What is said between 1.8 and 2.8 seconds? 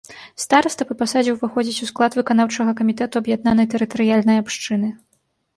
у склад выканаўчага